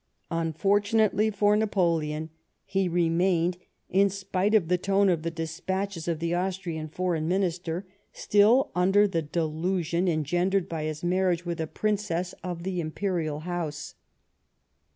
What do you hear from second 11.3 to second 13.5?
with a Princess of the Imperial